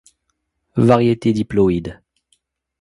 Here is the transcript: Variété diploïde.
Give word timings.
Variété 0.77 1.31
diploïde. 1.31 2.01